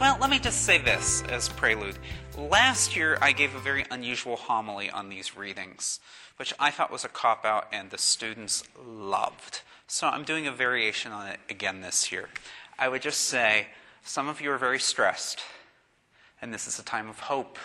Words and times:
Well, 0.00 0.16
let 0.18 0.30
me 0.30 0.38
just 0.38 0.62
say 0.62 0.78
this 0.78 1.22
as 1.28 1.50
prelude. 1.50 1.98
Last 2.38 2.96
year, 2.96 3.18
I 3.20 3.32
gave 3.32 3.54
a 3.54 3.58
very 3.58 3.84
unusual 3.90 4.36
homily 4.36 4.88
on 4.88 5.10
these 5.10 5.36
readings, 5.36 6.00
which 6.38 6.54
I 6.58 6.70
thought 6.70 6.90
was 6.90 7.04
a 7.04 7.08
cop 7.10 7.44
out 7.44 7.68
and 7.70 7.90
the 7.90 7.98
students 7.98 8.64
loved. 8.82 9.60
So 9.86 10.06
I'm 10.06 10.24
doing 10.24 10.46
a 10.46 10.52
variation 10.52 11.12
on 11.12 11.26
it 11.26 11.38
again 11.50 11.82
this 11.82 12.10
year. 12.10 12.30
I 12.78 12.88
would 12.88 13.02
just 13.02 13.20
say 13.20 13.66
some 14.02 14.26
of 14.26 14.40
you 14.40 14.50
are 14.52 14.56
very 14.56 14.78
stressed, 14.78 15.40
and 16.40 16.54
this 16.54 16.66
is 16.66 16.78
a 16.78 16.82
time 16.82 17.10
of 17.10 17.20
hope 17.20 17.58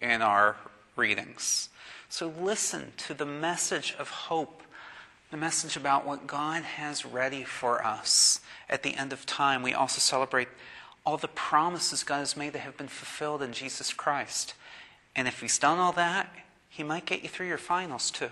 in 0.00 0.22
our 0.22 0.56
readings. 0.96 1.68
So 2.08 2.32
listen 2.40 2.94
to 3.06 3.12
the 3.12 3.26
message 3.26 3.94
of 3.98 4.08
hope, 4.08 4.62
the 5.30 5.36
message 5.36 5.76
about 5.76 6.06
what 6.06 6.26
God 6.26 6.62
has 6.62 7.04
ready 7.04 7.44
for 7.44 7.84
us 7.84 8.40
at 8.66 8.82
the 8.82 8.94
end 8.94 9.12
of 9.12 9.26
time. 9.26 9.62
We 9.62 9.74
also 9.74 9.98
celebrate 9.98 10.48
all 11.06 11.16
the 11.16 11.28
promises 11.28 12.02
God 12.02 12.18
has 12.18 12.36
made 12.36 12.52
that 12.52 12.58
have 12.58 12.76
been 12.76 12.88
fulfilled 12.88 13.40
in 13.40 13.52
Jesus 13.52 13.92
Christ. 13.92 14.54
And 15.14 15.28
if 15.28 15.40
He's 15.40 15.58
done 15.58 15.78
all 15.78 15.92
that, 15.92 16.28
He 16.68 16.82
might 16.82 17.06
get 17.06 17.22
you 17.22 17.28
through 17.28 17.46
your 17.46 17.56
finals 17.56 18.10
too. 18.10 18.30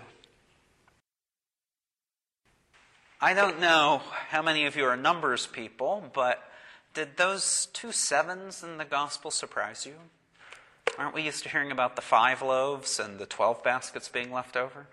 I 3.21 3.33
don't 3.33 3.61
know 3.61 4.01
how 4.29 4.41
many 4.41 4.65
of 4.65 4.75
you 4.75 4.83
are 4.83 4.97
numbers 4.97 5.47
people, 5.47 6.11
but 6.13 6.43
did 6.93 7.15
those 7.15 7.69
two 7.73 7.93
sevens 7.93 8.61
in 8.61 8.77
the 8.77 8.85
gospel 8.85 9.31
surprise 9.31 9.85
you? 9.85 9.95
Aren't 10.99 11.15
we 11.15 11.23
used 11.23 11.43
to 11.43 11.49
hearing 11.49 11.71
about 11.71 11.95
the 11.95 12.01
five 12.01 12.41
loaves 12.41 12.99
and 12.99 13.17
the 13.17 13.25
twelve 13.25 13.63
baskets 13.63 14.09
being 14.09 14.31
left 14.31 14.55
over? 14.55 14.87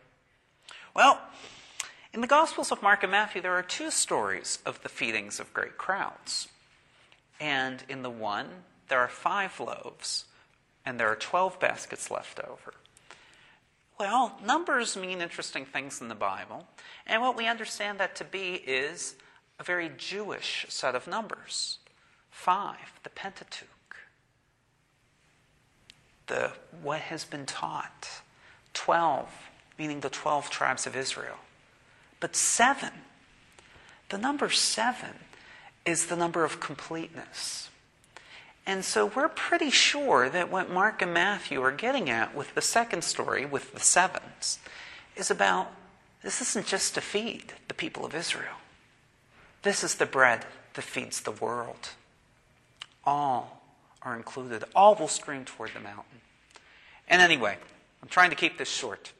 Well, 0.95 1.21
in 2.15 2.21
the 2.21 2.27
Gospels 2.27 2.71
of 2.71 2.83
Mark 2.83 3.03
and 3.03 3.12
Matthew, 3.12 3.41
there 3.41 3.55
are 3.55 3.62
two 3.62 3.91
stories 3.91 4.59
of 4.67 4.83
the 4.83 4.89
feedings 4.89 5.41
of 5.41 5.53
great 5.55 5.78
crowds. 5.78 6.49
And 7.43 7.83
in 7.89 8.03
the 8.03 8.11
one, 8.11 8.47
there 8.87 9.01
are 9.01 9.09
five 9.09 9.59
loaves, 9.59 10.27
and 10.87 10.98
there 10.98 11.09
are 11.09 11.17
12 11.17 11.59
baskets 11.59 12.09
left 12.09 12.39
over. 12.39 12.75
Well, 13.99 14.39
numbers 14.47 14.97
mean 14.97 15.21
interesting 15.21 15.65
things 15.65 16.01
in 16.01 16.07
the 16.07 16.15
Bible, 16.15 16.69
and 17.05 17.21
what 17.21 17.37
we 17.37 17.49
understand 17.49 17.99
that 17.99 18.15
to 18.17 18.25
be 18.25 18.62
is 18.65 19.17
a 19.59 19.65
very 19.65 19.91
Jewish 19.99 20.67
set 20.69 20.95
of 20.95 21.09
numbers. 21.09 21.79
Five, 22.31 23.01
the 23.03 23.11
Pentateuch, 23.11 23.97
the 26.29 26.53
what 26.81 27.01
has 27.01 27.25
been 27.25 27.45
taught. 27.45 28.23
Twelve, 28.73 29.29
meaning 29.77 29.99
the 29.99 30.11
twelve 30.11 30.49
tribes 30.49 30.87
of 30.87 30.95
Israel. 30.95 31.39
But 32.21 32.37
seven, 32.37 32.93
the 34.11 34.19
number 34.19 34.49
seven 34.49 35.17
is 35.84 36.06
the 36.06 36.16
number 36.16 36.44
of 36.44 36.61
completeness. 36.61 37.70
And 38.66 38.84
so 38.84 39.06
we're 39.06 39.28
pretty 39.28 39.70
sure 39.70 40.28
that 40.28 40.50
what 40.50 40.70
Mark 40.70 41.02
and 41.02 41.12
Matthew 41.12 41.61
are 41.62 41.72
getting 41.72 42.08
at 42.08 42.34
with 42.34 42.55
the 42.55 42.62
second 42.62 43.02
story, 43.02 43.44
with 43.44 43.72
the 43.72 43.80
sevens, 43.80 44.60
is 45.16 45.30
about 45.30 45.72
this 46.22 46.41
isn't 46.41 46.66
just 46.66 46.94
to 46.94 47.00
feed 47.00 47.55
the 47.66 47.75
people 47.75 48.05
of 48.05 48.14
Israel. 48.14 48.56
This 49.62 49.83
is 49.83 49.97
the 49.97 50.06
bread 50.06 50.47
that 50.75 50.83
feeds 50.83 51.20
the 51.20 51.33
world. 51.33 51.91
All 53.05 53.62
are 54.03 54.16
included. 54.16 54.64
All 54.75 54.94
will 54.94 55.08
stream 55.08 55.44
toward 55.44 55.70
the 55.75 55.80
mountain. 55.80 56.20
And 57.08 57.20
anyway, 57.20 57.56
I'm 58.00 58.08
trying 58.08 58.30
to 58.30 58.36
keep 58.36 58.58
this 58.58 58.70
short 58.70 59.12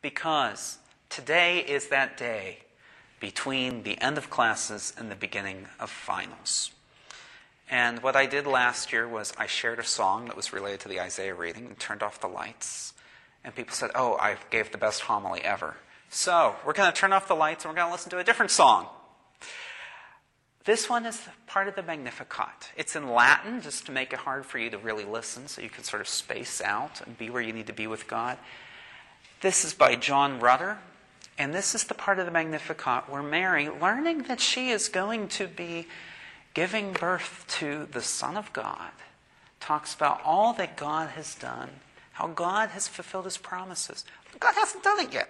because 0.00 0.78
today 1.08 1.58
is 1.58 1.88
that 1.88 2.16
day 2.16 2.58
between 3.20 3.82
the 3.82 4.00
end 4.00 4.18
of 4.18 4.30
classes 4.30 4.92
and 4.96 5.10
the 5.10 5.16
beginning 5.16 5.66
of 5.80 5.90
finals. 5.90 6.70
And 7.70 8.02
what 8.02 8.14
I 8.14 8.26
did 8.26 8.46
last 8.46 8.92
year 8.92 9.08
was 9.08 9.32
I 9.36 9.46
shared 9.46 9.78
a 9.78 9.84
song 9.84 10.26
that 10.26 10.36
was 10.36 10.52
related 10.52 10.80
to 10.80 10.88
the 10.88 11.00
Isaiah 11.00 11.34
reading 11.34 11.66
and 11.66 11.78
turned 11.78 12.02
off 12.02 12.20
the 12.20 12.28
lights. 12.28 12.92
And 13.42 13.54
people 13.54 13.74
said, 13.74 13.90
Oh, 13.94 14.16
I 14.20 14.36
gave 14.50 14.70
the 14.70 14.78
best 14.78 15.02
homily 15.02 15.42
ever. 15.42 15.76
So 16.10 16.54
we're 16.64 16.72
going 16.72 16.92
to 16.92 16.98
turn 16.98 17.12
off 17.12 17.26
the 17.26 17.34
lights 17.34 17.64
and 17.64 17.72
we're 17.72 17.76
going 17.76 17.88
to 17.88 17.92
listen 17.92 18.10
to 18.10 18.18
a 18.18 18.24
different 18.24 18.52
song. 18.52 18.86
This 20.64 20.88
one 20.88 21.06
is 21.06 21.20
part 21.46 21.68
of 21.68 21.76
the 21.76 21.82
Magnificat. 21.82 22.72
It's 22.76 22.96
in 22.96 23.08
Latin, 23.08 23.60
just 23.60 23.86
to 23.86 23.92
make 23.92 24.12
it 24.12 24.18
hard 24.18 24.44
for 24.44 24.58
you 24.58 24.68
to 24.70 24.78
really 24.78 25.04
listen, 25.04 25.46
so 25.46 25.62
you 25.62 25.70
can 25.70 25.84
sort 25.84 26.00
of 26.00 26.08
space 26.08 26.60
out 26.60 27.00
and 27.06 27.16
be 27.16 27.30
where 27.30 27.40
you 27.40 27.52
need 27.52 27.68
to 27.68 27.72
be 27.72 27.86
with 27.86 28.08
God. 28.08 28.36
This 29.42 29.64
is 29.64 29.74
by 29.74 29.94
John 29.94 30.40
Rutter, 30.40 30.78
and 31.38 31.54
this 31.54 31.74
is 31.74 31.84
the 31.84 31.94
part 31.94 32.18
of 32.18 32.26
the 32.26 32.32
Magnificat 32.32 33.08
where 33.08 33.22
Mary, 33.22 33.68
learning 33.68 34.22
that 34.24 34.40
she 34.40 34.70
is 34.70 34.88
going 34.88 35.28
to 35.28 35.46
be 35.46 35.86
giving 36.54 36.92
birth 36.92 37.44
to 37.48 37.86
the 37.92 38.00
Son 38.00 38.36
of 38.36 38.52
God, 38.52 38.90
talks 39.60 39.94
about 39.94 40.20
all 40.24 40.52
that 40.54 40.76
God 40.76 41.10
has 41.10 41.34
done, 41.34 41.68
how 42.12 42.28
God 42.28 42.70
has 42.70 42.88
fulfilled 42.88 43.24
his 43.24 43.36
promises. 43.36 44.04
God 44.40 44.54
hasn't 44.54 44.82
done 44.82 45.00
it 45.00 45.12
yet, 45.12 45.28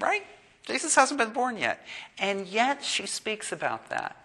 right? 0.00 0.22
Jesus 0.66 0.94
hasn't 0.94 1.18
been 1.18 1.32
born 1.32 1.56
yet. 1.56 1.84
And 2.18 2.46
yet 2.46 2.84
she 2.84 3.06
speaks 3.06 3.50
about 3.50 3.90
that. 3.90 4.16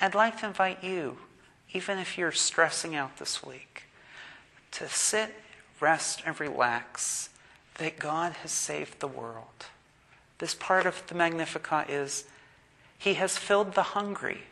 I'd 0.00 0.14
like 0.14 0.40
to 0.40 0.46
invite 0.46 0.82
you, 0.82 1.18
even 1.72 1.98
if 1.98 2.18
you're 2.18 2.32
stressing 2.32 2.94
out 2.94 3.18
this 3.18 3.44
week, 3.44 3.84
to 4.72 4.88
sit, 4.88 5.34
rest, 5.80 6.22
and 6.26 6.38
relax 6.38 7.30
that 7.78 7.98
God 7.98 8.32
has 8.42 8.52
saved 8.52 9.00
the 9.00 9.08
world. 9.08 9.66
This 10.38 10.54
part 10.54 10.86
of 10.86 11.06
the 11.06 11.14
Magnificat 11.14 11.90
is 11.90 12.24
He 12.96 13.14
has 13.14 13.36
filled 13.36 13.74
the 13.74 13.82
hungry 13.82 14.42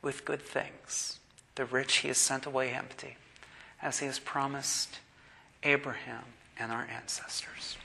with 0.00 0.24
good 0.24 0.42
things, 0.42 1.18
the 1.54 1.64
rich 1.64 1.96
He 1.98 2.08
has 2.08 2.18
sent 2.18 2.46
away 2.46 2.70
empty, 2.70 3.16
as 3.80 3.98
He 3.98 4.06
has 4.06 4.18
promised 4.18 5.00
Abraham 5.62 6.24
and 6.58 6.72
our 6.72 6.86
ancestors. 6.86 7.76